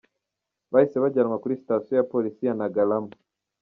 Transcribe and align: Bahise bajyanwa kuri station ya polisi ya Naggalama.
Bahise 0.73 0.97
bajyanwa 1.03 1.41
kuri 1.43 1.59
station 1.61 1.97
ya 1.99 2.07
polisi 2.11 2.41
ya 2.45 2.53
Naggalama. 2.57 3.13